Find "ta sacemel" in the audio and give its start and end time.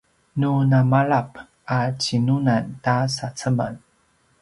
2.83-3.73